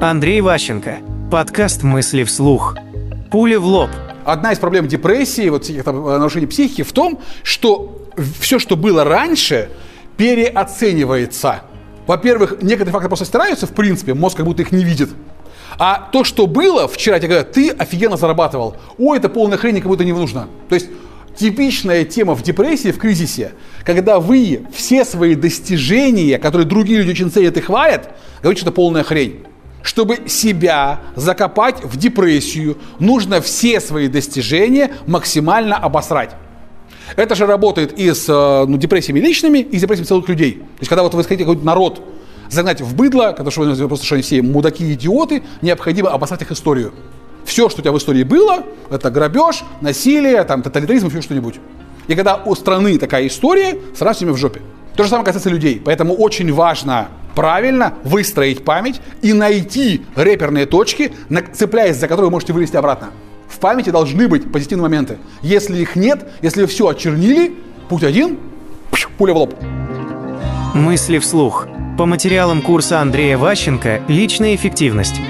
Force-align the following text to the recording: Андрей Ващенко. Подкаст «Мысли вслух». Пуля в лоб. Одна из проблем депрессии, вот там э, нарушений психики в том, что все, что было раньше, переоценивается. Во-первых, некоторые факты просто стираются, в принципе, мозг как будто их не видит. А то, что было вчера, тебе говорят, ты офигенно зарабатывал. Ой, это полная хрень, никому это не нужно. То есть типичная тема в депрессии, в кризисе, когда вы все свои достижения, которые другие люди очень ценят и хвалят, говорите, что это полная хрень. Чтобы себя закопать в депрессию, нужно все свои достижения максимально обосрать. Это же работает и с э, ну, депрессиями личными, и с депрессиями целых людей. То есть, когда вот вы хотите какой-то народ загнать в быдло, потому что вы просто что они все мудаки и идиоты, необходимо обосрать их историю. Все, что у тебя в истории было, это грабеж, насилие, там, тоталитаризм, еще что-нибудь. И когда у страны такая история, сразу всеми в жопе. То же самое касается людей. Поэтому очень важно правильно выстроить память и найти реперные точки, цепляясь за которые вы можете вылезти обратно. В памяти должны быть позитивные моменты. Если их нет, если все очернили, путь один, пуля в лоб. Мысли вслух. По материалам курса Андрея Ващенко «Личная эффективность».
Андрей 0.00 0.40
Ващенко. 0.40 0.98
Подкаст 1.28 1.82
«Мысли 1.82 2.22
вслух». 2.22 2.76
Пуля 3.32 3.58
в 3.58 3.64
лоб. 3.64 3.90
Одна 4.24 4.52
из 4.52 4.60
проблем 4.60 4.86
депрессии, 4.86 5.48
вот 5.48 5.68
там 5.84 6.06
э, 6.06 6.18
нарушений 6.18 6.46
психики 6.46 6.82
в 6.82 6.92
том, 6.92 7.18
что 7.42 8.06
все, 8.38 8.60
что 8.60 8.76
было 8.76 9.02
раньше, 9.02 9.70
переоценивается. 10.16 11.62
Во-первых, 12.06 12.62
некоторые 12.62 12.92
факты 12.92 13.08
просто 13.08 13.24
стираются, 13.24 13.66
в 13.66 13.72
принципе, 13.72 14.14
мозг 14.14 14.36
как 14.36 14.46
будто 14.46 14.62
их 14.62 14.70
не 14.70 14.84
видит. 14.84 15.10
А 15.80 16.08
то, 16.12 16.22
что 16.22 16.46
было 16.46 16.86
вчера, 16.86 17.18
тебе 17.18 17.30
говорят, 17.30 17.50
ты 17.50 17.70
офигенно 17.70 18.16
зарабатывал. 18.16 18.76
Ой, 18.98 19.18
это 19.18 19.28
полная 19.28 19.58
хрень, 19.58 19.74
никому 19.74 19.94
это 19.94 20.04
не 20.04 20.12
нужно. 20.12 20.46
То 20.68 20.76
есть 20.76 20.90
типичная 21.34 22.04
тема 22.04 22.36
в 22.36 22.42
депрессии, 22.44 22.92
в 22.92 22.98
кризисе, 22.98 23.50
когда 23.84 24.20
вы 24.20 24.64
все 24.72 25.04
свои 25.04 25.34
достижения, 25.34 26.38
которые 26.38 26.68
другие 26.68 27.00
люди 27.00 27.10
очень 27.10 27.32
ценят 27.32 27.56
и 27.56 27.60
хвалят, 27.60 28.14
говорите, 28.42 28.60
что 28.60 28.70
это 28.70 28.76
полная 28.76 29.02
хрень. 29.02 29.44
Чтобы 29.88 30.28
себя 30.28 31.00
закопать 31.16 31.82
в 31.82 31.96
депрессию, 31.96 32.76
нужно 32.98 33.40
все 33.40 33.80
свои 33.80 34.08
достижения 34.08 34.90
максимально 35.06 35.76
обосрать. 35.76 36.32
Это 37.16 37.34
же 37.34 37.46
работает 37.46 37.98
и 37.98 38.12
с 38.12 38.28
э, 38.28 38.66
ну, 38.68 38.76
депрессиями 38.76 39.18
личными, 39.18 39.60
и 39.60 39.78
с 39.78 39.80
депрессиями 39.80 40.06
целых 40.06 40.28
людей. 40.28 40.56
То 40.56 40.80
есть, 40.80 40.90
когда 40.90 41.02
вот 41.02 41.14
вы 41.14 41.22
хотите 41.22 41.44
какой-то 41.44 41.64
народ 41.64 42.02
загнать 42.50 42.82
в 42.82 42.94
быдло, 42.94 43.30
потому 43.30 43.50
что 43.50 43.62
вы 43.62 43.88
просто 43.88 44.04
что 44.04 44.16
они 44.16 44.22
все 44.22 44.42
мудаки 44.42 44.84
и 44.84 44.92
идиоты, 44.92 45.42
необходимо 45.62 46.10
обосрать 46.10 46.42
их 46.42 46.52
историю. 46.52 46.92
Все, 47.46 47.70
что 47.70 47.80
у 47.80 47.82
тебя 47.82 47.92
в 47.92 47.96
истории 47.96 48.24
было, 48.24 48.64
это 48.90 49.10
грабеж, 49.10 49.64
насилие, 49.80 50.44
там, 50.44 50.60
тоталитаризм, 50.60 51.06
еще 51.06 51.22
что-нибудь. 51.22 51.54
И 52.08 52.14
когда 52.14 52.36
у 52.36 52.54
страны 52.54 52.98
такая 52.98 53.26
история, 53.26 53.78
сразу 53.96 54.18
всеми 54.18 54.32
в 54.32 54.36
жопе. 54.36 54.60
То 54.96 55.04
же 55.04 55.08
самое 55.08 55.24
касается 55.24 55.48
людей. 55.48 55.80
Поэтому 55.82 56.12
очень 56.12 56.52
важно 56.52 57.08
правильно 57.38 57.94
выстроить 58.02 58.64
память 58.64 59.00
и 59.22 59.32
найти 59.32 60.02
реперные 60.16 60.66
точки, 60.66 61.12
цепляясь 61.52 61.96
за 61.96 62.08
которые 62.08 62.26
вы 62.26 62.30
можете 62.32 62.52
вылезти 62.52 62.74
обратно. 62.74 63.10
В 63.48 63.60
памяти 63.60 63.90
должны 63.90 64.26
быть 64.26 64.50
позитивные 64.50 64.82
моменты. 64.82 65.18
Если 65.40 65.78
их 65.78 65.94
нет, 65.94 66.28
если 66.42 66.66
все 66.66 66.88
очернили, 66.88 67.54
путь 67.88 68.02
один, 68.02 68.40
пуля 69.18 69.34
в 69.34 69.36
лоб. 69.36 69.54
Мысли 70.74 71.18
вслух. 71.18 71.68
По 71.96 72.06
материалам 72.06 72.60
курса 72.60 73.00
Андрея 73.00 73.38
Ващенко 73.38 74.02
«Личная 74.08 74.56
эффективность». 74.56 75.20